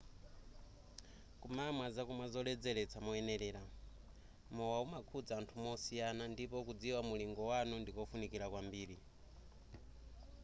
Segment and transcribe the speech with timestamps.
[1.41, 3.63] kumamwa zakumwa zoledzeletsa moyenelera
[4.55, 8.97] mowa umakhudza anthu mosiyana ndipo kudziwa mulingo wanu ndikofunikira kwambiri